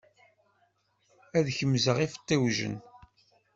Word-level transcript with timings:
Ad 1.37 1.47
gemẓeɣ 1.57 1.97
ifṭiwjen. 2.05 2.75